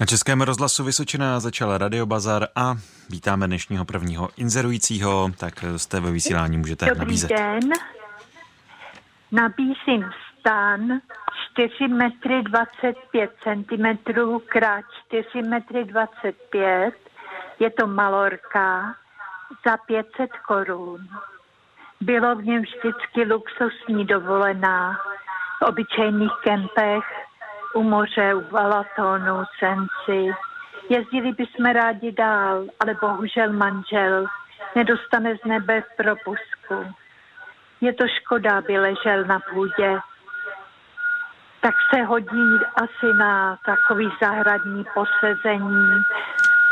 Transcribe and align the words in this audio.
Na 0.00 0.06
Českém 0.06 0.40
rozhlasu 0.40 0.84
Vysočina 0.84 1.40
začal 1.40 1.78
Radiobazar 1.78 2.46
a 2.56 2.74
vítáme 3.10 3.46
dnešního 3.46 3.84
prvního 3.84 4.28
inzerujícího, 4.36 5.30
tak 5.38 5.64
jste 5.76 6.00
ve 6.00 6.10
vysílání 6.10 6.58
můžete 6.58 6.86
Dobrý 6.86 6.98
nabízet. 6.98 7.30
den. 7.30 7.60
Nabízím 9.32 10.10
stan 10.40 10.80
4 11.52 11.88
metry 11.88 12.42
25 12.42 13.30
cm 13.44 14.12
krát 14.46 14.84
4 15.32 15.48
metry 15.48 15.84
25. 15.84 16.94
Je 17.60 17.70
to 17.70 17.86
malorka 17.86 18.94
za 19.66 19.76
500 19.76 20.30
korun. 20.48 21.00
Bylo 22.00 22.36
v 22.36 22.44
něm 22.44 22.62
vždycky 22.62 23.32
luxusní 23.32 24.04
dovolená 24.06 24.92
v 25.58 25.62
obyčejných 25.62 26.32
kempech 26.44 27.25
u 27.76 27.82
moře, 27.82 28.34
u 28.34 28.40
Balatonu, 28.40 29.44
Senci. 29.58 30.34
Jezdili 30.88 31.32
bychom 31.32 31.66
rádi 31.66 32.12
dál, 32.12 32.64
ale 32.80 32.94
bohužel 33.00 33.52
manžel 33.52 34.26
nedostane 34.76 35.36
z 35.36 35.44
nebe 35.44 35.82
propusku. 35.96 36.94
Je 37.80 37.92
to 37.92 38.04
škoda, 38.08 38.58
aby 38.58 38.78
ležel 38.78 39.24
na 39.24 39.38
půdě. 39.52 39.98
Tak 41.60 41.74
se 41.94 42.02
hodí 42.02 42.48
asi 42.76 43.06
na 43.18 43.56
takový 43.66 44.08
zahradní 44.22 44.84
posezení, 44.94 46.02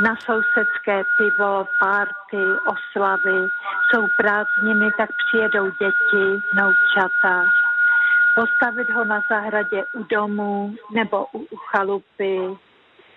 na 0.00 0.16
sousedské 0.16 1.02
pivo, 1.18 1.66
párty, 1.80 2.44
oslavy. 2.66 3.48
Jsou 3.90 4.06
prázdniny, 4.16 4.90
tak 4.96 5.10
přijedou 5.26 5.70
děti, 5.70 6.42
vnoučata. 6.52 7.63
Postavit 8.34 8.90
ho 8.90 9.04
na 9.04 9.22
zahradě 9.30 9.84
u 9.94 10.02
domu 10.02 10.74
nebo 10.94 11.26
u, 11.32 11.38
u 11.38 11.56
chalupy, 11.56 12.40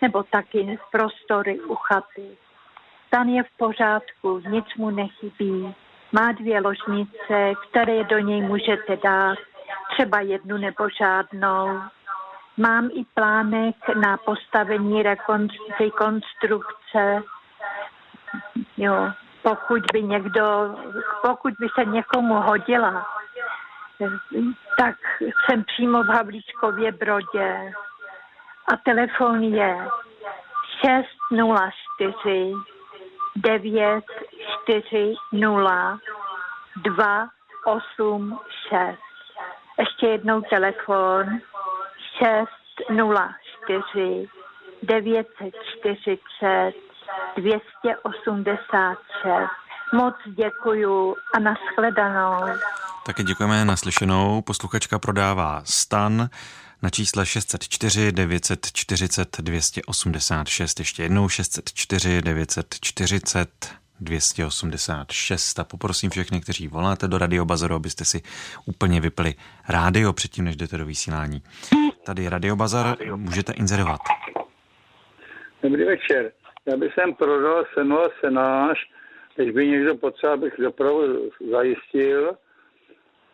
nebo 0.02 0.24
taky 0.24 0.80
prostory 0.92 1.60
u 1.60 1.76
chaty. 1.76 2.38
Stan 3.08 3.30
je 3.30 3.44
v 3.44 3.58
pořádku, 3.58 4.42
nic 4.50 4.66
mu 4.78 4.90
nechybí. 4.90 5.76
Má 6.12 6.32
dvě 6.32 6.62
ložnice, 6.62 7.54
které 7.70 8.04
do 8.04 8.20
něj 8.20 8.42
můžete 8.42 8.98
dát, 9.04 9.38
třeba 9.94 10.22
jednu 10.22 10.58
nebo 10.58 10.88
žádnou. 11.00 11.82
Mám 12.58 12.90
i 12.94 13.06
plánek 13.14 13.76
na 13.96 14.18
postavení 14.18 15.04
rekonstrukce. 15.80 17.24
Jo, 18.78 19.12
pokud 19.42 19.82
by 19.94 20.04
někdo, 20.04 20.76
pokud 21.22 21.54
by 21.60 21.68
se 21.76 21.86
někomu 21.86 22.34
hodila, 22.34 23.17
tak 24.78 24.96
jsem 25.46 25.64
přímo 25.64 26.04
v 26.04 26.08
Havlíčkově 26.08 26.92
Brodě. 26.92 27.74
A 28.74 28.78
telefon 28.86 29.44
je 29.44 29.88
604 30.86 32.54
940 33.36 35.16
286. 36.76 38.98
Ještě 39.80 40.08
jednou 40.08 40.42
telefon 40.42 41.40
604 42.18 44.28
940 44.84 46.74
286. 47.38 49.50
Moc 49.94 50.16
děkuju 50.26 51.16
a 51.36 51.40
nashledanou. 51.40 52.42
Taky 53.08 53.24
děkujeme 53.24 53.66
naslyšenou. 53.66 54.42
Posluchačka 54.42 55.00
prodává 55.00 55.62
stan 55.66 56.30
na 56.84 56.90
čísle 56.90 57.26
604 57.26 58.12
940 58.12 59.38
286. 59.42 60.80
Ještě 60.80 61.04
jednou 61.04 61.30
604 61.30 62.22
940 62.22 63.50
286 64.00 65.60
a 65.60 65.64
poprosím 65.64 66.10
všechny, 66.10 66.42
kteří 66.42 66.68
voláte 66.68 67.08
do 67.08 67.18
Radiobazaru, 67.18 67.76
abyste 67.76 68.06
si 68.06 68.22
úplně 68.66 69.02
vypli 69.02 69.36
rádio 69.70 70.14
předtím, 70.14 70.46
než 70.46 70.56
jdete 70.56 70.78
do 70.78 70.86
vysílání. 70.86 71.42
Tady 72.06 72.30
Radiobazar, 72.30 72.98
můžete 73.16 73.54
inzerovat. 73.54 74.02
Dobrý 75.64 75.84
večer. 75.84 76.32
Já 76.66 76.78
bych 76.78 76.94
sem 76.94 77.14
prodal 77.14 77.66
seno 77.74 78.00
a 78.00 78.10
senář, 78.20 78.78
když 79.36 79.52
by 79.52 79.68
někdo 79.68 79.96
potřeboval, 79.96 80.38
bych 80.38 80.54
dopravu 80.60 81.02
zajistil. 81.52 82.38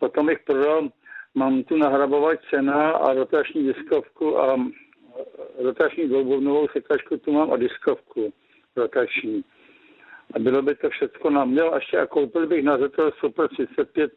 Potom 0.04 0.26
bych 0.26 0.38
prodal, 0.44 0.88
mám 1.34 1.62
tu 1.62 1.76
nahrabovat 1.76 2.38
cena 2.50 2.90
a 2.90 3.14
rotační 3.14 3.72
diskovku 3.72 4.38
a 4.38 4.56
rotační 5.58 6.08
dvoubovnovou 6.08 6.68
sekačku 6.68 7.16
tu 7.16 7.32
mám 7.32 7.52
a 7.52 7.56
diskovku 7.56 8.32
rotační. 8.76 9.44
A 10.34 10.38
bylo 10.38 10.62
by 10.62 10.74
to 10.74 10.90
všechno 10.90 11.30
na 11.30 11.44
mě. 11.44 11.62
A 11.62 11.74
ještě 11.74 11.98
a 11.98 12.06
koupil 12.06 12.46
bych 12.46 12.64
na 12.64 12.78
Zetel 12.78 13.12
Super 13.20 13.48
35 13.48 14.12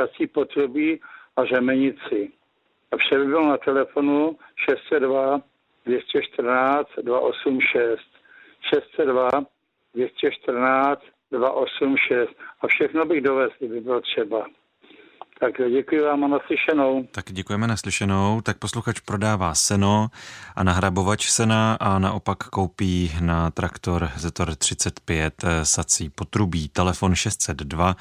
sací 0.00 0.26
potrubí 0.26 1.00
a 1.36 1.44
řemenici. 1.44 2.32
A 2.92 2.96
vše 2.96 3.18
by 3.18 3.24
bylo 3.24 3.48
na 3.48 3.56
telefonu 3.56 4.36
602 4.68 5.40
214 5.86 6.88
286. 7.02 8.00
602 8.74 9.30
214 9.94 11.02
286. 11.30 12.30
A 12.60 12.66
všechno 12.66 13.04
bych 13.04 13.20
dovezl, 13.20 13.52
kdyby 13.58 13.80
bylo 13.80 14.00
třeba. 14.00 14.46
Tak 15.42 15.52
děkuji 15.70 16.00
vám 16.00 16.24
a 16.24 16.28
naslyšenou. 16.28 17.06
Tak 17.12 17.32
děkujeme 17.32 17.66
naslyšenou. 17.66 18.40
Tak 18.40 18.58
posluchač 18.58 19.00
prodává 19.00 19.54
seno 19.54 20.10
a 20.56 20.62
nahrabovač 20.62 21.30
sena 21.30 21.76
a 21.80 21.98
naopak 21.98 22.38
koupí 22.38 23.12
na 23.20 23.50
traktor 23.50 24.10
Zetor 24.16 24.54
35 24.54 25.44
sací 25.62 26.10
potrubí. 26.10 26.68
Telefon 26.68 27.14
602 27.14 27.96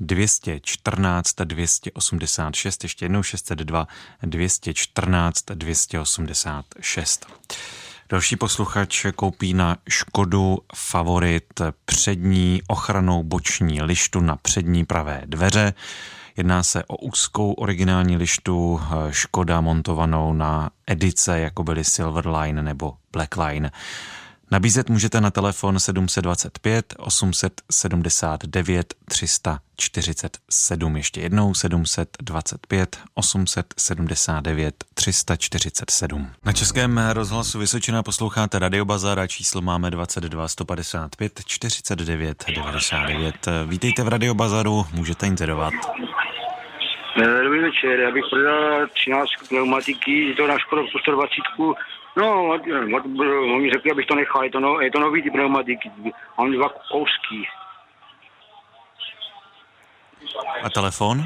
214 0.00 1.34
286, 1.44 2.82
ještě 2.82 3.04
jednou 3.04 3.22
602 3.22 3.86
214 4.22 5.44
286. 5.54 7.26
Další 8.08 8.36
posluchač 8.36 9.06
koupí 9.14 9.54
na 9.54 9.76
Škodu 9.88 10.58
Favorit 10.74 11.60
přední 11.84 12.62
ochranou 12.68 13.22
boční 13.22 13.82
lištu 13.82 14.20
na 14.20 14.36
přední 14.36 14.84
pravé 14.84 15.22
dveře. 15.26 15.74
Jedná 16.36 16.62
se 16.62 16.84
o 16.84 16.96
úzkou 16.96 17.52
originální 17.52 18.16
lištu 18.16 18.80
Škoda 19.10 19.60
montovanou 19.60 20.32
na 20.32 20.70
edice, 20.86 21.40
jako 21.40 21.64
byly 21.64 21.84
Silverline 21.84 22.62
nebo 22.62 22.94
Blackline. 23.12 23.70
Nabízet 24.50 24.90
můžete 24.90 25.20
na 25.20 25.30
telefon 25.30 25.80
725 25.80 26.94
879 26.98 28.94
347. 29.04 30.96
Ještě 30.96 31.20
jednou 31.20 31.54
725 31.54 32.98
879 33.14 34.84
347. 34.94 36.30
Na 36.44 36.52
Českém 36.52 37.00
rozhlasu 37.12 37.58
Vysočina 37.58 38.02
posloucháte 38.02 38.58
Radiobazar 38.58 39.18
a 39.20 39.26
číslo 39.26 39.62
máme 39.62 39.90
22 39.90 40.48
155 40.48 41.40
49 41.46 42.44
99. 42.54 43.46
Vítejte 43.66 44.02
v 44.02 44.08
Radiobazaru, 44.08 44.86
můžete 44.92 45.26
inzerovat. 45.26 45.74
Dobrý 47.16 47.60
večer, 47.60 48.00
já 48.00 48.10
bych 48.10 48.24
prodal 48.30 48.86
13 48.86 49.28
pneumatiky, 49.48 50.28
je 50.28 50.34
to 50.34 50.46
na 50.46 50.58
Škodu 50.58 50.86
120. 51.02 51.30
No, 52.16 52.48
on 53.54 53.62
mi 53.62 53.70
řekl, 53.70 53.90
abych 53.90 54.06
to 54.06 54.14
nechal, 54.14 54.44
je 54.44 54.50
to, 54.50 54.60
no, 54.60 54.80
je 54.80 54.90
to 54.90 55.00
nový 55.00 55.22
ty 55.22 55.30
pneumatiky, 55.30 55.90
mám 56.38 56.52
dva 56.52 56.68
kousky. 56.68 57.48
A 60.62 60.70
telefon? 60.70 61.18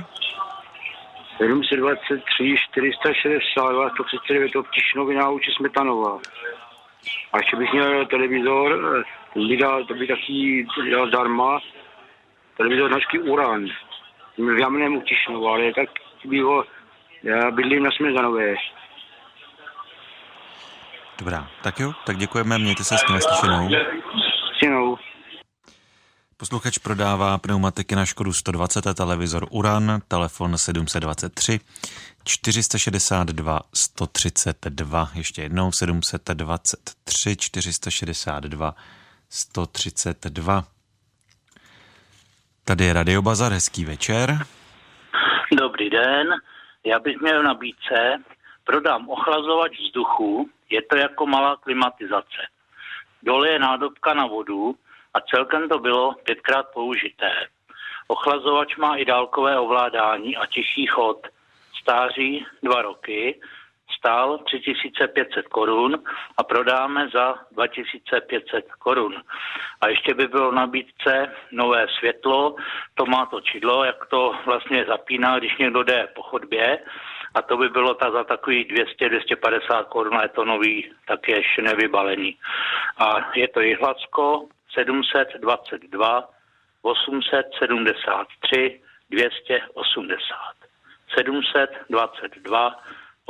723 1.39 2.57
462 2.73 3.91
139 3.91 4.57
obtišnový 4.57 5.15
náuče 5.15 5.51
Smetanova. 5.57 6.19
A 7.33 7.39
ještě 7.39 7.57
bych 7.57 7.73
měl 7.73 8.07
televizor, 8.07 9.05
to 9.35 9.41
by, 9.41 9.57
dal, 9.57 9.85
to 9.85 9.95
by 9.95 10.07
taky 10.07 10.67
dal 10.91 11.09
zdarma, 11.09 11.59
televizor 12.57 12.91
značky 12.91 13.19
Uran 13.19 13.67
v 14.47 14.59
Jamném 14.61 14.97
u 14.97 15.01
Tišnovu, 15.01 15.49
ale 15.49 15.73
tak 15.75 15.89
by 16.25 16.41
ho, 16.41 16.65
já 17.23 17.51
bydlím 17.51 17.83
na 17.83 17.91
Smezanové. 17.91 18.55
Dobrá, 21.19 21.49
tak 21.63 21.81
jo, 21.81 21.93
tak 22.07 22.17
děkujeme, 22.17 22.59
mějte 22.59 22.85
se 22.85 22.95
hezky 22.95 23.13
naslyšenou. 23.13 23.69
Stěnou. 24.57 24.99
Posluchač 26.37 26.79
prodává 26.79 27.39
pneumatiky 27.39 27.97
na 27.97 28.07
Škodu 28.07 28.33
120 28.33 28.87
a 28.87 28.95
televizor 28.95 29.47
Uran, 29.51 30.01
telefon 30.09 30.59
723 30.59 31.61
462 32.25 33.61
132, 33.75 35.11
ještě 35.15 35.43
jednou 35.43 35.73
723 35.73 37.37
462 37.37 38.75
132. 39.29 40.65
Tady 42.65 42.85
je 42.85 42.93
Radio 42.93 43.23
Bazar, 43.23 43.53
hezký 43.53 43.85
večer. 43.85 44.39
Dobrý 45.53 45.91
den, 45.91 46.29
já 46.85 46.99
bych 46.99 47.21
měl 47.21 47.43
nabídce, 47.43 48.23
prodám 48.65 49.09
ochlazovač 49.09 49.73
vzduchu 49.79 50.51
Je 50.71 50.83
to 50.83 50.97
jako 50.97 51.27
malá 51.27 51.57
klimatizace. 51.57 52.43
Dole 53.23 53.51
je 53.51 53.59
nádobka 53.59 54.15
na 54.15 54.27
vodu 54.27 54.75
a 55.15 55.21
celkem 55.21 55.69
to 55.69 55.79
bylo 55.79 56.13
pětkrát 56.13 56.67
použité. 56.75 57.31
Ochlazovač 58.09 58.77
má 58.77 58.97
i 58.97 59.05
dálkové 59.05 59.59
ovládání 59.59 60.37
a 60.37 60.47
těžší 60.47 60.87
chod. 60.87 61.27
Stáří 61.83 62.47
dva 62.63 62.83
roky, 62.83 63.41
stál 64.01 64.39
3500 64.39 65.49
korun 65.49 66.03
a 66.37 66.43
prodáme 66.43 67.09
za 67.09 67.35
2500 67.53 68.73
korun. 68.79 69.23
A 69.81 69.89
ještě 69.89 70.15
by 70.15 70.29
bylo 70.29 70.53
nabídce 70.53 71.33
nové 71.53 71.87
světlo, 71.99 72.57
to 72.95 73.07
má 73.07 73.27
to 73.27 73.41
čidlo, 73.41 73.85
jak 73.85 74.07
to 74.07 74.35
vlastně 74.47 74.85
zapíná, 74.85 75.39
když 75.39 75.57
někdo 75.59 75.83
jde 75.83 76.09
po 76.15 76.23
chodbě 76.23 76.79
a 77.35 77.43
to 77.43 77.57
by 77.57 77.69
bylo 77.69 77.95
ta 77.95 78.11
za 78.11 78.25
takový 78.25 78.69
200-250 79.01 79.85
korun 79.85 80.19
je 80.23 80.29
to 80.29 80.45
nový, 80.45 80.93
taky 81.07 81.33
ještě 81.33 81.63
nevybalený. 81.63 82.37
A 82.99 83.31
je 83.35 83.49
to 83.49 83.61
Jihlavsko 83.61 84.49
722 84.75 86.29
873 86.83 88.81
280. 89.11 90.61
722 91.17 92.77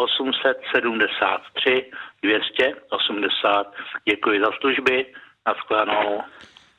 873 0.00 1.90
280. 2.22 3.74
Děkuji 4.08 4.40
za 4.40 4.50
služby. 4.60 5.06
Naschledanou. 5.46 6.20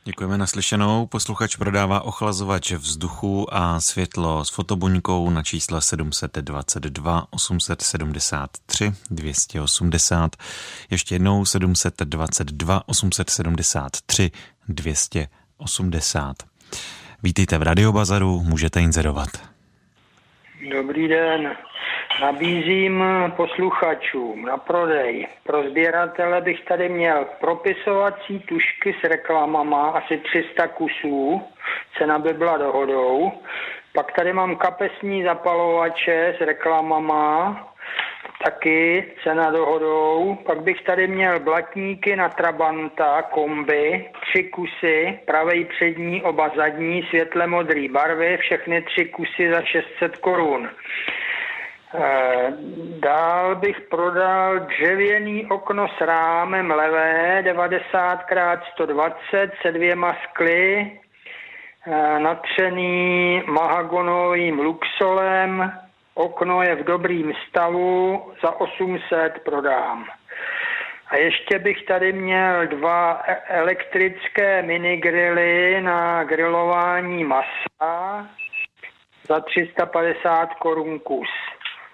Děkujeme 0.03 0.37
naslyšenou. 0.37 1.07
Posluchač 1.07 1.55
prodává 1.55 2.01
ochlazovač 2.01 2.71
vzduchu 2.71 3.47
a 3.51 3.79
světlo 3.79 4.45
s 4.45 4.49
fotobuňkou 4.49 5.29
na 5.29 5.43
čísle 5.43 5.81
722 5.81 7.27
873 7.31 8.91
280. 9.11 10.31
Ještě 10.89 11.15
jednou 11.15 11.45
722 11.45 12.81
873 12.85 14.31
280. 14.67 16.35
Vítejte 17.23 17.57
v 17.57 17.61
Radiobazaru, 17.61 18.39
můžete 18.39 18.81
inzerovat. 18.81 19.29
Dobrý 20.71 21.07
den. 21.07 21.55
Nabízím 22.21 23.03
posluchačům 23.35 24.45
na 24.45 24.57
prodej. 24.57 25.27
Pro 25.43 25.63
sběratele 25.69 26.41
bych 26.41 26.65
tady 26.65 26.89
měl 26.89 27.25
propisovací 27.39 28.39
tušky 28.39 28.95
s 28.99 29.03
reklamama, 29.03 29.89
asi 29.89 30.17
300 30.17 30.67
kusů, 30.67 31.41
cena 31.97 32.19
by 32.19 32.33
byla 32.33 32.57
dohodou. 32.57 33.31
Pak 33.93 34.11
tady 34.11 34.33
mám 34.33 34.55
kapesní 34.55 35.23
zapalovače 35.23 36.35
s 36.37 36.41
reklamama, 36.41 37.67
taky 38.43 39.05
cena 39.23 39.51
dohodou. 39.51 40.37
Pak 40.45 40.61
bych 40.61 40.81
tady 40.81 41.07
měl 41.07 41.39
blatníky 41.39 42.15
na 42.15 42.29
Trabanta, 42.29 43.21
komby, 43.21 44.09
tři 44.21 44.43
kusy, 44.43 45.19
pravej 45.25 45.65
přední, 45.65 46.23
oba 46.23 46.51
zadní, 46.55 47.03
světle 47.03 47.47
modrý 47.47 47.87
barvy, 47.87 48.37
všechny 48.37 48.81
tři 48.81 49.05
kusy 49.05 49.53
za 49.53 49.61
600 49.61 50.17
korun. 50.17 50.69
Eh, 51.93 52.53
dál 52.99 53.55
bych 53.55 53.81
prodal 53.81 54.59
dřevěný 54.59 55.45
okno 55.45 55.87
s 55.87 56.01
rámem 56.01 56.71
levé 56.71 57.43
90x120 57.43 59.51
se 59.61 59.71
dvěma 59.71 60.17
skly, 60.23 60.91
eh, 61.87 62.19
natřený 62.19 63.43
mahagonovým 63.45 64.59
luxolem, 64.59 65.71
okno 66.13 66.63
je 66.63 66.75
v 66.75 66.83
dobrým 66.83 67.33
stavu, 67.49 68.21
za 68.43 68.61
800 68.61 69.39
prodám. 69.45 70.05
A 71.07 71.17
ještě 71.17 71.59
bych 71.59 71.85
tady 71.85 72.13
měl 72.13 72.67
dva 72.67 73.21
e- 73.27 73.41
elektrické 73.47 74.61
minigrily 74.61 75.81
na 75.81 76.23
grilování 76.23 77.23
masa 77.23 78.27
za 79.27 79.39
350 79.39 80.53
korun 80.53 80.99
kus. 80.99 81.50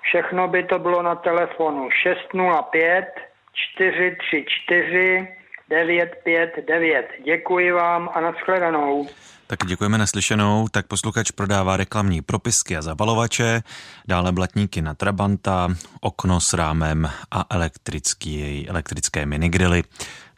Všechno 0.07 0.47
by 0.47 0.63
to 0.63 0.79
bylo 0.79 1.01
na 1.01 1.15
telefonu 1.15 1.89
605 2.03 3.05
434 3.53 5.27
959. 5.69 7.05
Děkuji 7.25 7.71
vám 7.71 8.09
a 8.13 8.21
nashledanou. 8.21 9.07
Tak 9.47 9.65
děkujeme 9.65 9.97
naslyšenou. 9.97 10.67
Tak 10.71 10.87
posluchač 10.87 11.31
prodává 11.31 11.77
reklamní 11.77 12.21
propisky 12.21 12.77
a 12.77 12.81
zabalovače, 12.81 13.61
dále 14.07 14.31
blatníky 14.31 14.81
na 14.81 14.93
Trabanta, 14.93 15.67
okno 16.01 16.39
s 16.39 16.53
rámem 16.53 17.09
a 17.31 17.45
elektrický, 17.49 18.65
elektrické 18.69 19.25
minigrily. 19.25 19.83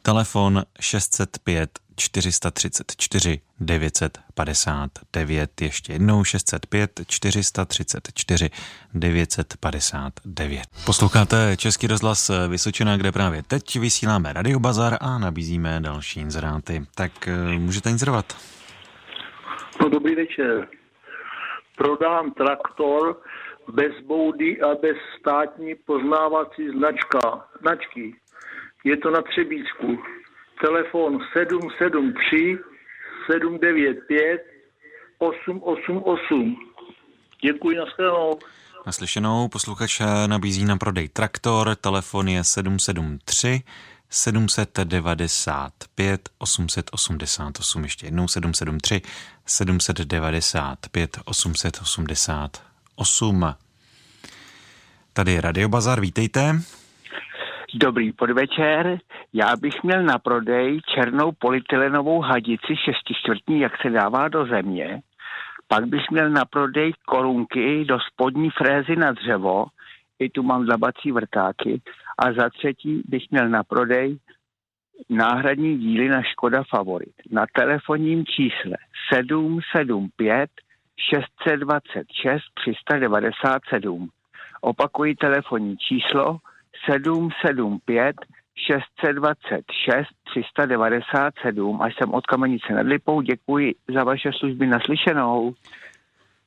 Telefon 0.01 0.63
605 0.79 1.69
434 1.99 3.41
959, 3.59 5.61
ještě 5.61 5.93
jednou 5.93 6.23
605 6.23 6.99
434 7.07 8.49
959. 8.93 10.63
Posloucháte 10.85 11.57
Český 11.57 11.87
rozhlas 11.87 12.31
Vysočina, 12.49 12.97
kde 12.97 13.11
právě 13.11 13.43
teď 13.43 13.79
vysíláme 13.79 14.33
Radiobazar 14.33 14.97
a 15.01 15.17
nabízíme 15.17 15.79
další 15.79 16.19
inzeráty. 16.19 16.85
Tak 16.95 17.27
eh, 17.27 17.59
můžete 17.59 17.89
inzerovat. 17.89 18.37
No 19.81 19.89
dobrý 19.89 20.15
večer. 20.15 20.67
Prodám 21.77 22.31
traktor 22.31 23.21
bez 23.71 23.91
boudy 24.07 24.61
a 24.61 24.75
bez 24.81 24.97
státní 25.19 25.75
poznávací 25.75 26.69
značka, 26.69 27.47
značky. 27.61 28.15
Je 28.83 28.97
to 28.97 29.11
na 29.11 29.21
Třebíčku 29.21 29.97
telefon 30.61 31.19
773 31.33 32.57
795 33.31 34.41
888. 35.17 36.55
Děkuji 37.41 37.77
na 37.77 37.85
shledanou. 37.85 38.39
Naslyšenou 38.85 39.47
posluchač 39.47 40.01
nabízí 40.27 40.65
na 40.65 40.77
prodej 40.77 41.09
traktor, 41.09 41.75
telefon 41.75 42.27
je 42.27 42.43
773 42.43 43.61
795 44.09 46.29
888, 46.37 47.83
ještě 47.83 48.07
jednou 48.07 48.27
773 48.27 49.01
795 49.45 51.17
888. 51.25 53.55
Tady 55.13 55.31
je 55.31 55.41
Radio 55.41 55.69
Bazar, 55.69 56.01
vítejte. 56.01 56.61
Dobrý 57.73 58.11
podvečer. 58.11 58.99
Já 59.33 59.55
bych 59.61 59.83
měl 59.83 60.03
na 60.03 60.19
prodej 60.19 60.81
černou 60.95 61.31
polytylenovou 61.31 62.21
hadici 62.21 62.75
šestičtvrtní, 62.85 63.59
jak 63.59 63.81
se 63.81 63.89
dává 63.89 64.27
do 64.27 64.45
země. 64.45 65.01
Pak 65.67 65.85
bych 65.85 66.01
měl 66.11 66.29
na 66.29 66.45
prodej 66.45 66.93
korunky 67.05 67.85
do 67.85 67.97
spodní 67.99 68.49
frézy 68.49 68.95
na 68.95 69.11
dřevo. 69.11 69.65
I 70.19 70.29
tu 70.29 70.43
mám 70.43 70.65
zabací 70.65 71.11
vrtáky. 71.11 71.81
A 72.17 72.33
za 72.33 72.49
třetí 72.49 73.01
bych 73.05 73.31
měl 73.31 73.49
na 73.49 73.63
prodej 73.63 74.19
náhradní 75.09 75.77
díly 75.77 76.09
na 76.09 76.21
Škoda 76.23 76.63
Favorit. 76.69 77.13
Na 77.31 77.45
telefonním 77.55 78.25
čísle 78.25 78.77
775 79.13 80.49
626 81.11 82.41
397. 82.53 84.09
Opakuji 84.61 85.15
telefonní 85.15 85.77
číslo 85.77 86.39
775 86.85 88.15
626 88.67 90.07
397 90.23 91.81
až 91.81 91.93
jsem 91.95 92.13
od 92.13 92.25
Kamenice 92.25 92.73
nad 92.73 92.85
Lipou. 92.85 93.21
Děkuji 93.21 93.75
za 93.93 94.03
vaše 94.03 94.29
služby 94.39 94.67
naslyšenou. 94.67 95.53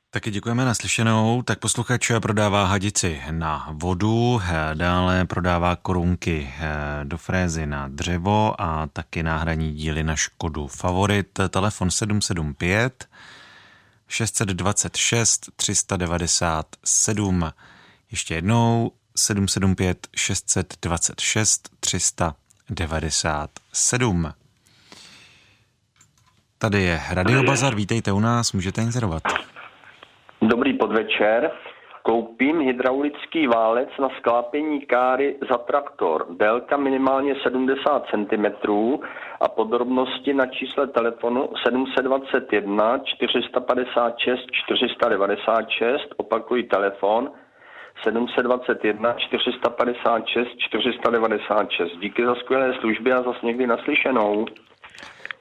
Taky 0.09 0.31
děkujeme 0.31 0.65
naslyšenou. 0.65 1.41
Tak 1.41 1.59
posluchač 1.59 2.11
prodává 2.21 2.65
hadici 2.65 3.21
na 3.31 3.69
vodu, 3.71 4.41
dále 4.73 5.25
prodává 5.25 5.75
korunky 5.75 6.53
eh, 6.59 6.69
do 7.03 7.17
frézy 7.17 7.67
na 7.67 7.87
dřevo 7.87 8.61
a 8.61 8.87
taky 8.87 9.23
náhradní 9.23 9.73
díly 9.73 10.03
na 10.03 10.15
Škodu 10.15 10.67
Favorit. 10.67 11.39
Telefon 11.49 11.91
775 11.91 13.09
626 14.07 15.49
397. 15.55 17.51
Ještě 18.11 18.35
jednou 18.35 18.91
775 19.15 19.97
626 20.15 21.69
397. 21.79 24.33
Tady 26.57 26.81
je 26.81 26.99
Radio 27.13 27.43
Bazar, 27.43 27.75
vítejte 27.75 28.11
u 28.11 28.19
nás, 28.19 28.53
můžete 28.53 28.81
inzerovat. 28.81 29.23
Dobrý 30.41 30.73
podvečer. 30.73 31.51
Koupím 32.01 32.59
hydraulický 32.59 33.47
válec 33.47 33.89
na 33.99 34.09
sklápění 34.19 34.85
káry 34.85 35.35
za 35.51 35.57
traktor. 35.57 36.25
Délka 36.39 36.77
minimálně 36.77 37.35
70 37.43 38.05
cm 38.11 38.45
a 39.39 39.47
podrobnosti 39.47 40.33
na 40.33 40.45
čísle 40.45 40.87
telefonu 40.87 41.49
721 41.63 42.99
456 42.99 44.39
496, 44.65 46.01
opakují 46.17 46.63
telefon 46.63 47.31
721 48.03 49.15
456 49.17 50.47
496. 50.57 51.91
Díky 52.01 52.25
za 52.25 52.35
skvělé 52.35 52.73
služby 52.79 53.13
a 53.13 53.23
zase 53.23 53.45
někdy 53.45 53.67
naslyšenou. 53.67 54.45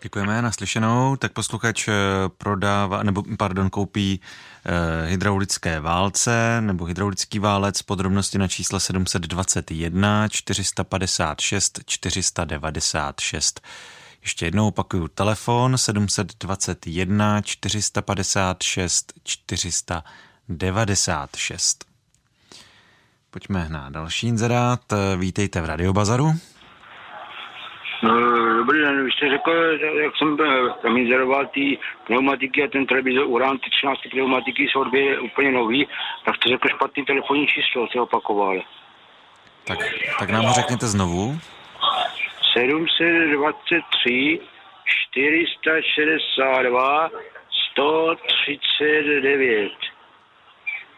Děkujeme 0.03 0.43
naslyšenou. 0.43 1.17
Tak 1.17 1.33
posluchač 1.33 1.89
eh, 1.89 1.93
prodává, 2.39 3.03
nebo 3.03 3.23
pardon, 3.39 3.71
koupí 3.71 4.21
eh, 4.67 5.07
hydraulické 5.07 5.81
válce 5.81 6.61
nebo 6.61 6.85
hydraulický 6.85 7.39
válec. 7.39 7.83
Podrobnosti 7.83 8.39
na 8.39 8.49
čísle 8.49 8.81
721 8.81 10.29
456 10.29 11.81
496. 11.87 13.61
Ještě 14.23 14.47
jednou 14.47 14.69
opakuju 14.69 15.09
telefon 15.09 15.79
721 15.79 17.43
456 17.43 19.13
496. 19.25 21.92
Pojďme 23.33 23.69
na 23.69 23.91
další 23.91 24.27
inzerát. 24.27 24.81
Vítejte 25.17 25.61
v 25.61 25.67
Radiobazaru. 25.67 26.33
No, 28.03 28.21
dobrý 28.57 28.81
den, 28.81 29.05
vy 29.05 29.11
jste 29.13 29.31
řekl, 29.31 29.53
jak 30.05 30.17
jsem 30.17 30.37
tam 30.83 30.97
inzeroval 30.97 31.47
ty 31.47 31.79
pneumatiky 32.07 32.65
a 32.65 32.69
ten 32.69 32.87
televizor 32.87 33.27
Uran, 33.27 33.59
ty 33.59 33.71
13 33.71 34.01
pneumatiky 34.11 34.63
jsou 34.63 34.85
dvě 34.85 35.21
úplně 35.21 35.53
nový, 35.53 35.89
tak 36.25 36.37
jste 36.37 36.49
řekl 36.49 36.69
špatný 36.69 37.05
telefonní 37.05 37.47
číslo, 37.47 37.89
se 37.93 38.01
opakoval. 38.01 38.63
Tak, 39.65 39.79
tak 40.19 40.31
nám 40.31 40.45
ho 40.45 40.53
řekněte 40.53 40.87
znovu. 40.87 41.39
723 42.53 44.41
462 45.09 47.11
139. 47.73 49.73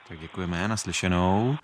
Tak 0.09 0.19
děkujeme, 0.19 0.69
naslyšenou. 0.69 1.57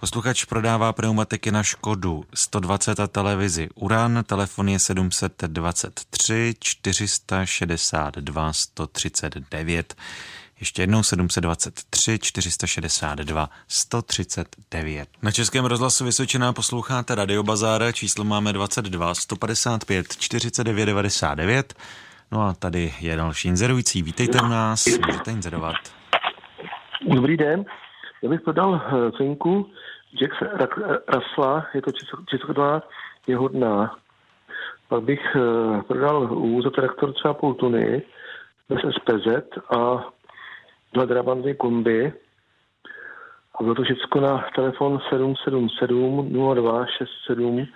Posluchač 0.00 0.44
prodává 0.44 0.92
pneumatiky 0.92 1.50
na 1.50 1.62
Škodu 1.62 2.24
120 2.34 3.00
a 3.00 3.06
televizi 3.06 3.68
Uran. 3.74 4.24
Telefon 4.26 4.68
je 4.68 4.78
723 4.78 6.54
462 6.60 8.52
139. 8.52 9.94
Ještě 10.60 10.82
jednou 10.82 11.02
723 11.02 12.18
462 12.18 13.50
139. 13.68 15.08
Na 15.22 15.30
Českém 15.30 15.64
rozhlasu 15.64 16.04
Vysočená 16.04 16.52
posloucháte 16.52 17.14
Radio 17.14 17.42
Bazár, 17.42 17.92
číslo 17.92 18.24
máme 18.24 18.52
22 18.52 19.14
155 19.14 20.16
49 20.16 20.86
99. 20.86 21.74
No 22.32 22.42
a 22.42 22.54
tady 22.54 22.94
je 23.00 23.16
další 23.16 23.48
inzerující. 23.48 24.02
Vítejte 24.02 24.42
u 24.42 24.46
nás, 24.46 24.86
můžete 25.06 25.30
inzerovat. 25.30 25.76
Dobrý 27.14 27.36
den, 27.36 27.64
já 28.22 28.28
bych 28.28 28.40
prodal 28.40 28.82
finku 29.16 29.70
Jack 30.14 30.42
Rasla, 31.08 31.66
je 31.74 31.82
to 31.82 31.92
číslo 31.92 32.18
je 33.26 33.36
hodná. 33.36 33.96
Pak 34.88 35.02
bych 35.02 35.36
uh, 35.36 35.82
prodal 35.82 36.28
za 36.62 36.70
traktor 36.70 37.12
třeba 37.12 37.34
půl 37.34 37.54
tuny 37.54 38.02
bez 38.68 38.80
SPZ 38.94 39.26
a 39.76 40.06
dva 40.92 41.04
drabanty 41.04 41.54
kombi. 41.54 42.12
A 43.54 43.62
bylo 43.62 43.74
to 43.74 43.82
všechno 43.82 44.20
na 44.20 44.46
telefon 44.54 44.98
777 45.10 46.54
02 46.54 46.86
67 46.86 47.66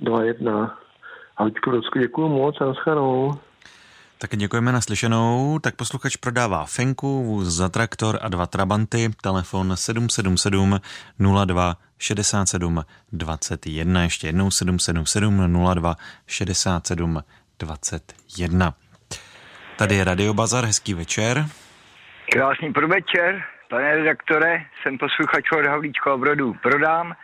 21. 0.00 0.78
A 1.36 1.48
děkuji 2.00 2.28
moc 2.28 2.60
a 2.60 2.64
naschledanou. 2.64 3.32
Tak 4.24 4.36
děkujeme 4.36 4.72
na 4.72 4.80
slyšenou. 4.80 5.58
Tak 5.58 5.76
posluchač 5.76 6.16
prodává 6.16 6.64
Fenku, 6.64 7.24
vůz 7.24 7.46
za 7.46 7.68
traktor 7.68 8.18
a 8.22 8.28
dva 8.28 8.46
Trabanty. 8.46 9.10
Telefon 9.22 9.76
777 9.76 10.80
02 11.46 11.74
67 11.98 12.84
21. 13.12 14.02
Ještě 14.02 14.26
jednou 14.26 14.50
777 14.50 15.74
02 15.74 15.94
67 16.26 17.22
21. 17.58 18.74
Tady 19.76 19.94
je 19.94 20.04
Radio 20.04 20.34
Bazar, 20.34 20.64
hezký 20.64 20.94
večer. 20.94 21.46
Krásný 22.32 22.72
podvečer, 22.72 23.44
pane 23.70 23.94
redaktore, 23.94 24.64
jsem 24.82 24.98
posluchač 24.98 25.44
od 25.52 25.66
Havlíčko 25.66 26.18
Brodu. 26.18 26.54
Prodám 26.62 27.14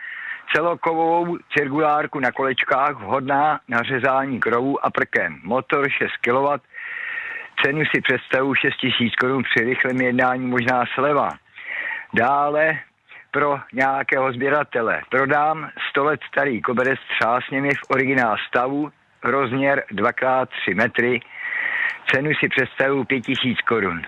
celokovou 0.55 1.37
cirkulárku 1.57 2.19
na 2.19 2.31
kolečkách 2.31 2.95
vhodná 2.95 3.59
na 3.67 3.81
řezání 3.81 4.39
krovů 4.39 4.85
a 4.85 4.89
prkem. 4.89 5.39
Motor 5.43 5.89
6 5.89 6.09
kW, 6.21 6.70
cenu 7.63 7.81
si 7.85 8.01
představu 8.01 8.55
6 8.55 8.73
000 8.99 9.11
korun 9.19 9.43
při 9.43 9.63
rychlém 9.63 10.01
jednání 10.01 10.47
možná 10.47 10.83
sleva. 10.95 11.29
Dále 12.13 12.79
pro 13.31 13.59
nějakého 13.73 14.33
sběratele. 14.33 15.01
Prodám 15.09 15.69
100 15.89 16.03
let 16.03 16.19
starý 16.27 16.61
koberec 16.61 16.99
třásněmi 17.19 17.69
v 17.69 17.89
originál 17.89 18.35
stavu, 18.47 18.91
rozměr 19.23 19.83
2x3 19.91 20.75
metry, 20.75 21.19
cenu 22.11 22.31
si 22.39 22.49
představu 22.49 23.03
5000 23.03 23.61
korun. 23.61 24.01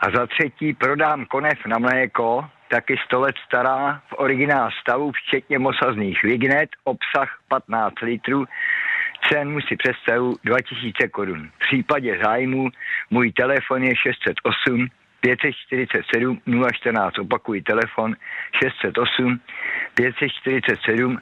A 0.00 0.10
za 0.16 0.26
třetí 0.26 0.74
prodám 0.74 1.24
konev 1.24 1.66
na 1.66 1.78
mléko, 1.78 2.44
taky 2.68 2.96
100 3.04 3.20
let 3.20 3.34
stará, 3.46 4.00
v 4.08 4.14
originál 4.16 4.70
stavu, 4.80 5.12
včetně 5.12 5.58
mosazných 5.58 6.22
vignet, 6.22 6.70
obsah 6.84 7.38
15 7.48 8.00
litrů, 8.02 8.44
cenu 9.28 9.60
si 9.60 9.76
představu 9.76 10.36
2000 10.44 11.08
korun. 11.08 11.50
V 11.56 11.58
případě 11.58 12.18
zájmu 12.24 12.68
můj 13.10 13.32
telefon 13.32 13.82
je 13.82 13.96
608 13.96 14.88
547 15.20 16.40
014. 16.72 17.18
Opakuji 17.18 17.62
telefon 17.62 18.16
608 18.62 19.40
547 19.94 21.18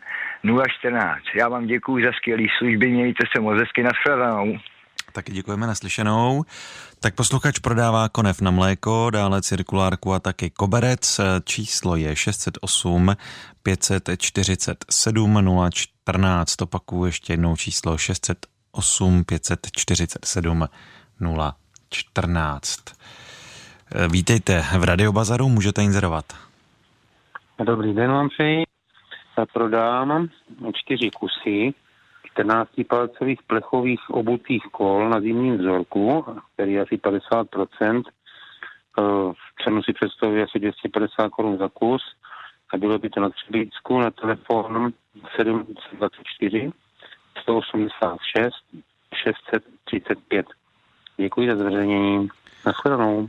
014. 0.69 1.23
Já 1.35 1.49
vám 1.49 1.67
děkuji 1.67 2.05
za 2.05 2.13
skvělé 2.13 2.47
služby, 2.59 2.89
mějte 2.89 3.25
se 3.35 3.43
moc 3.43 3.59
hezky 3.59 3.83
nashledanou. 3.83 4.59
Taky 5.17 5.33
děkujeme 5.33 5.67
naslyšenou. 5.67 6.45
Tak 7.01 7.15
posluchač 7.15 7.59
prodává 7.59 8.09
konev 8.09 8.41
na 8.41 8.51
mléko, 8.51 9.11
dále 9.11 9.43
cirkulárku 9.43 10.13
a 10.13 10.21
taky 10.21 10.51
koberec. 10.51 11.21
Číslo 11.45 11.97
je 11.97 12.17
608 12.17 13.17
547 13.63 15.71
014. 15.71 16.63
Opakuju 16.63 17.05
ještě 17.05 17.33
jednou 17.33 17.57
číslo 17.57 17.99
608 17.99 19.25
547 19.25 20.69
014. 21.91 22.81
Vítejte 24.09 24.65
v 24.79 24.85
Radiobazaru, 24.85 25.49
můžete 25.49 25.83
inzerovat. 25.83 26.25
Dobrý 27.65 27.95
den 27.95 28.11
vám 28.11 28.29
přeji. 28.29 28.65
Prodám 29.53 30.29
čtyři 30.75 31.11
kusy 31.11 31.75
14-palcových 32.37 33.39
plechových 33.47 34.11
obutých 34.11 34.63
kol 34.73 35.09
na 35.09 35.21
zimním 35.21 35.59
vzorku, 35.59 36.25
který 36.55 36.73
je 36.73 36.83
asi 36.83 36.97
50%. 36.97 38.03
Cenu 39.65 39.83
si 39.83 39.93
představuje 39.93 40.45
asi 40.45 40.59
250 40.59 41.29
korun 41.29 41.59
za 41.59 41.69
kus 41.69 42.03
a 42.73 42.77
bylo 42.77 42.99
by 42.99 43.11
to 43.11 43.21
na 43.21 43.31
Třebícku 43.31 44.01
na 44.01 44.11
telefon 44.11 44.93
724 45.37 46.73
186 47.43 48.55
635. 49.15 50.47
Děkuji 51.17 51.51
za 51.51 51.57
zveřejnění. 51.57 52.29
Nashledanou. 52.67 53.29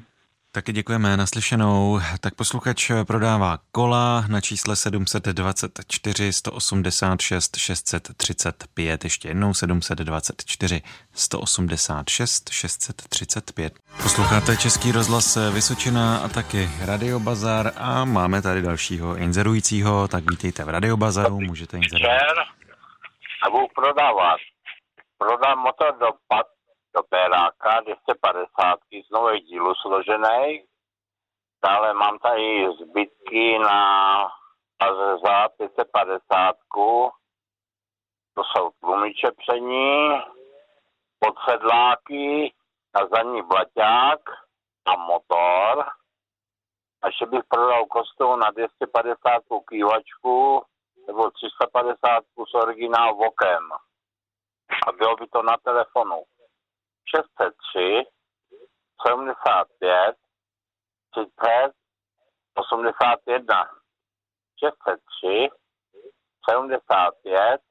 Taky 0.52 0.74
děkujeme 0.74 1.18
naslyšenou. 1.18 2.00
Tak 2.20 2.36
posluchač 2.36 2.92
prodává 3.08 3.58
kola 3.72 4.24
na 4.28 4.42
čísle 4.42 4.76
724 4.76 6.34
186 6.34 7.58
635. 7.58 9.04
Ještě 9.04 9.28
jednou 9.28 9.54
724 9.54 10.82
186 11.14 12.50
635. 12.50 13.74
Posloucháte 14.04 14.58
Český 14.58 14.92
rozhlas 14.92 15.38
Vysočina 15.54 16.18
a 16.18 16.28
taky 16.28 16.70
Radio 16.86 17.20
Bazar 17.20 17.72
a 17.78 18.06
máme 18.06 18.42
tady 18.42 18.62
dalšího 18.62 19.16
inzerujícího, 19.16 20.08
tak 20.08 20.30
vítejte 20.32 20.64
v 20.64 20.70
Radio 20.70 20.98
Bazaru, 20.98 21.40
můžete 21.42 21.78
inzerovat. 21.78 22.18
A 23.48 23.50
budu 23.50 23.68
prodávat. 23.76 24.38
Prodám 25.18 25.60
motor 25.60 25.98
do 26.00 26.08
do 26.96 27.04
Péráka 27.04 27.82
250 27.82 28.80
z 29.08 29.10
nových 29.12 29.44
dílů 29.44 29.74
složených. 29.76 30.66
Dále 31.66 31.94
mám 31.94 32.20
tady 32.20 32.68
zbytky 32.82 33.60
na 33.60 34.18
Azeza 34.80 35.50
550. 35.58 36.56
To 38.34 38.44
jsou 38.44 38.70
tlumiče 38.80 39.28
přední, 39.38 40.10
podsedláky 41.20 42.54
na 42.96 43.08
zadní 43.08 43.42
blaťák 43.42 44.20
a 44.86 44.96
motor. 44.96 45.86
A 47.02 47.08
ještě 47.08 47.26
bych 47.26 47.42
prodal 47.50 47.86
kostelu 47.86 48.36
na 48.36 48.52
250 48.52 49.44
kývačku 49.70 50.64
nebo 51.08 51.32
350 51.32 52.24
s 52.50 52.54
originál 52.54 53.16
vokem. 53.16 53.72
A 54.88 54.92
bylo 54.92 55.16
by 55.16 55.28
to 55.28 55.44
na 55.44 55.58
telefonu 55.64 56.24
603 57.14 58.06
75 59.06 59.66
30 61.16 61.74
81. 62.58 63.68
603 64.60 65.50
75 66.48 67.67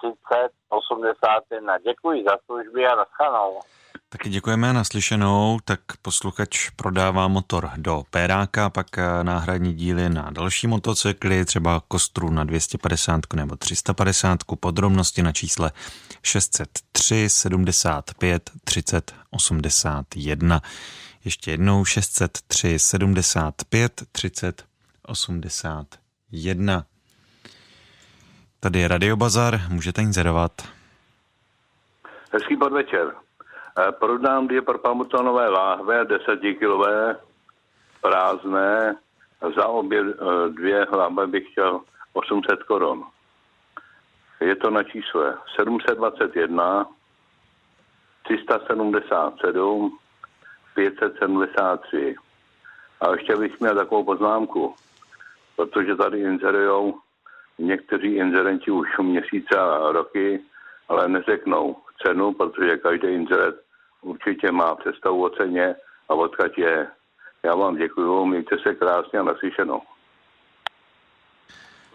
30 0.00 0.50
81. 0.68 1.78
Děkuji 1.78 2.24
za 2.24 2.36
služby 2.46 2.86
a 2.86 2.96
naschanou. 2.96 3.60
Taky 4.08 4.28
děkujeme 4.28 4.72
naslyšenou, 4.72 5.58
tak 5.64 5.80
posluchač 6.02 6.70
prodává 6.70 7.28
motor 7.28 7.70
do 7.76 8.02
Péráka, 8.10 8.70
pak 8.70 8.86
náhradní 9.22 9.74
díly 9.74 10.08
na 10.08 10.30
další 10.30 10.66
motocykly, 10.66 11.44
třeba 11.44 11.82
kostru 11.88 12.30
na 12.30 12.44
250 12.44 13.20
nebo 13.34 13.56
350, 13.56 14.38
podrobnosti 14.60 15.22
na 15.22 15.32
čísle 15.32 15.72
603 16.22 17.28
75 17.28 18.50
30 18.64 19.14
81. 19.30 20.60
Ještě 21.24 21.50
jednou 21.50 21.84
603 21.84 22.78
75 22.78 24.02
30 24.12 24.64
81. 25.06 26.84
Tady 28.64 28.78
je 28.78 28.88
Radio 28.88 29.16
Bazar, 29.16 29.60
můžete 29.70 30.02
inzerovat. 30.02 30.52
Hezký 32.32 32.56
podvečer. 32.56 33.14
Eh, 33.78 33.92
prodám 33.92 34.48
dvě 34.48 34.62
propamutonové 34.62 35.48
láhve, 35.48 36.04
desetikilové, 36.04 37.16
prázdné. 38.00 38.96
Za 39.56 39.66
obě 39.66 40.00
eh, 40.00 40.48
dvě 40.48 40.86
láhve 40.92 41.26
bych 41.26 41.50
chtěl 41.50 41.80
800 42.12 42.62
korun. 42.62 43.04
Je 44.40 44.56
to 44.56 44.70
na 44.70 44.82
čísle 44.82 45.34
721 45.56 46.86
377 48.22 49.98
573. 50.74 52.14
A 53.00 53.12
ještě 53.12 53.36
bych 53.36 53.60
měl 53.60 53.74
takovou 53.74 54.04
poznámku, 54.04 54.74
protože 55.56 55.96
tady 55.96 56.20
inzerujou 56.20 57.03
někteří 57.58 58.14
inzerenti 58.14 58.70
už 58.70 58.88
měsíce 59.02 59.58
a 59.58 59.92
roky, 59.92 60.40
ale 60.88 61.08
neřeknou 61.08 61.76
cenu, 62.06 62.32
protože 62.32 62.76
každý 62.76 63.06
inzerent 63.06 63.56
určitě 64.02 64.52
má 64.52 64.74
představu 64.74 65.24
o 65.24 65.30
ceně 65.30 65.74
a 66.08 66.14
odkud 66.14 66.58
je. 66.58 66.86
Já 67.42 67.54
vám 67.54 67.76
děkuji, 67.76 68.26
mějte 68.26 68.56
se 68.62 68.74
krásně 68.74 69.18
a 69.18 69.22
naslyšenou. 69.22 69.80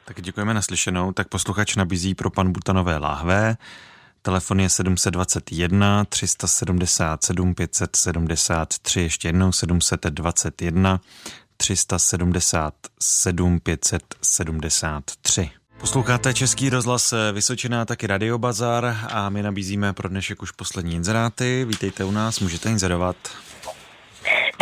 Tak 0.06 0.22
děkujeme 0.22 0.54
naslyšenou. 0.54 1.12
Tak 1.12 1.28
posluchač 1.28 1.76
nabízí 1.76 2.16
pro 2.16 2.30
pan 2.30 2.52
Butanové 2.52 2.98
láhve. 2.98 3.56
Telefon 4.22 4.60
je 4.60 4.70
721 4.70 6.06
377 6.06 7.56
573, 7.56 9.02
ještě 9.02 9.28
jednou 9.28 9.52
721 9.52 11.00
377 11.62 13.60
573. 13.60 15.52
Posloucháte 15.80 16.34
Český 16.34 16.70
rozhlas 16.70 17.14
Vysočená, 17.34 17.86
taky 17.86 18.08
Radio 18.08 18.38
Bazar 18.38 18.86
a 19.14 19.30
my 19.30 19.44
nabízíme 19.44 19.94
pro 19.94 20.10
dnešek 20.10 20.42
už 20.42 20.52
poslední 20.52 20.96
inzeráty. 20.96 21.66
Vítejte 21.66 22.04
u 22.04 22.12
nás, 22.12 22.40
můžete 22.40 22.70
inzerovat. 22.70 23.16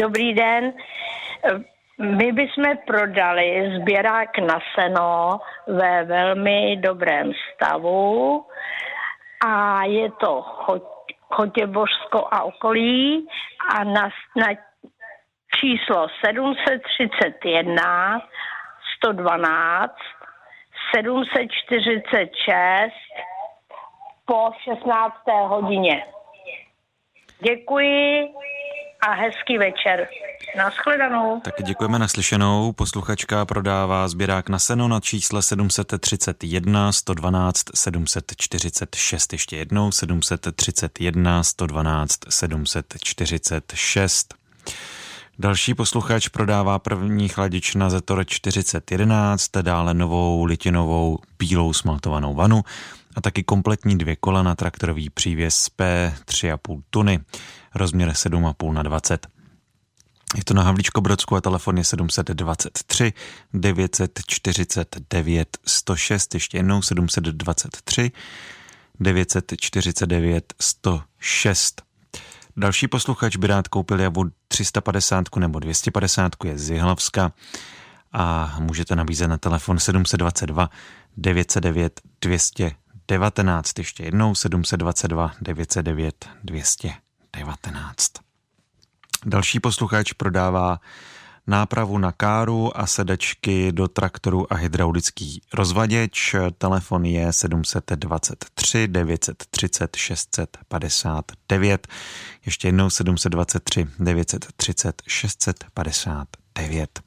Dobrý 0.02 0.34
den. 0.34 0.74
My 2.18 2.32
bychom 2.32 2.66
prodali 2.88 3.80
sběrák 3.82 4.38
na 4.38 4.60
seno 4.76 5.40
ve 5.68 6.04
velmi 6.04 6.78
dobrém 6.78 7.32
stavu 7.54 8.46
a 9.46 9.84
je 9.84 10.12
to 10.12 10.42
Chotěbožsko 11.34 12.28
a 12.32 12.44
okolí 12.44 13.28
a 13.76 13.84
na, 13.84 14.10
na 14.36 14.48
číslo 15.60 16.08
731 16.26 18.22
112 18.98 19.94
746 20.96 22.92
po 24.26 24.52
16. 24.64 25.16
hodině. 25.48 26.04
Děkuji 27.40 28.28
a 29.08 29.14
hezký 29.14 29.58
večer. 29.58 30.08
Naschledanou. 30.58 31.40
Taky 31.40 31.64
děkujeme 31.64 32.00
naslyšenou. 32.00 32.72
Posluchačka 32.72 33.46
prodává 33.46 34.08
sběrák 34.08 34.50
na 34.50 34.60
seno 34.60 34.88
na 34.88 35.00
čísle 35.00 35.42
731 35.42 36.92
112 36.92 37.64
746. 37.76 39.34
Ještě 39.34 39.56
jednou 39.56 39.92
731 39.92 41.44
112 41.44 42.20
746. 42.30 44.36
Další 45.40 45.74
posluchač 45.74 46.28
prodává 46.28 46.80
první 46.80 47.30
chladič 47.30 47.76
na 47.76 47.90
Zetor 47.90 48.26
4011, 48.26 49.52
dále 49.62 49.94
novou 49.94 50.46
litinovou 50.46 51.20
bílou 51.40 51.74
smaltovanou 51.74 52.34
vanu 52.34 52.64
a 53.16 53.22
taky 53.22 53.44
kompletní 53.44 53.98
dvě 53.98 54.16
kola 54.16 54.44
na 54.44 54.56
traktorový 54.56 55.10
přívěs 55.10 55.70
P 55.70 56.14
3,5 56.26 56.82
tuny, 56.90 57.20
rozměr 57.76 58.10
7,5 58.10 58.74
na 58.74 58.84
20. 58.84 59.28
Je 60.36 60.44
to 60.44 60.54
na 60.54 60.64
Havlíčko 60.64 61.02
Brodsku 61.02 61.36
a 61.36 61.42
telefon 61.42 61.78
je 61.78 61.84
723 61.84 63.14
949 63.54 65.58
106, 65.66 66.34
ještě 66.34 66.58
jednou 66.58 66.82
723 66.82 68.12
949 69.00 70.54
106. 70.60 71.82
Další 72.58 72.88
posluchač 72.88 73.36
by 73.36 73.48
rád 73.48 73.68
koupil 73.68 74.00
javu 74.00 74.24
350 74.48 75.36
nebo 75.36 75.60
250 75.60 76.32
je 76.44 76.58
z 76.58 76.70
Jihlavska 76.70 77.32
a 78.12 78.56
můžete 78.60 78.96
nabízet 78.96 79.28
na 79.28 79.38
telefon 79.38 79.80
722 79.80 80.70
909 81.18 82.02
219. 82.22 83.80
Ještě 83.80 84.04
jednou 84.04 84.36
722 84.36 85.32
909 85.42 86.30
219. 86.44 88.12
Další 89.26 89.60
posluchač 89.60 90.14
prodává 90.14 90.80
nápravu 91.48 91.98
na 91.98 92.12
káru 92.12 92.80
a 92.80 92.88
sedačky 92.88 93.72
do 93.72 93.88
traktoru 93.88 94.54
a 94.54 94.56
hydraulický 94.56 95.42
rozvaděč. 95.54 96.36
Telefon 96.58 97.06
je 97.06 97.34
723 97.34 98.88
930 98.88 99.96
659. 99.96 101.88
Ještě 102.46 102.68
jednou 102.68 102.90
723 102.90 103.88
930 104.00 105.02
659. 105.08 107.00